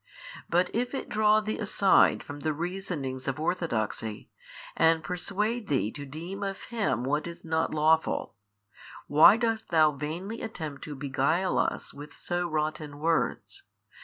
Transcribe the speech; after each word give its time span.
But 0.49 0.73
if 0.73 0.95
it 0.95 1.09
draw 1.09 1.41
thee 1.41 1.59
aside 1.59 2.23
from 2.23 2.39
the 2.39 2.53
reasonings 2.55 3.27
of 3.27 3.39
orthodoxy, 3.39 4.31
and 4.75 5.03
persuade 5.03 5.67
thee 5.67 5.91
to 5.91 6.07
deem 6.07 6.41
of 6.41 6.63
Him 6.63 7.03
what 7.03 7.27
is 7.27 7.45
not 7.45 7.71
lawful, 7.75 8.33
why 9.05 9.37
dost 9.37 9.69
thou 9.69 9.91
vainly 9.91 10.41
attempt 10.41 10.83
to 10.85 10.95
beguile 10.95 11.59
us 11.59 11.93
with 11.93 12.15
so 12.15 12.47
rotten 12.49 12.97
words? 12.97 13.61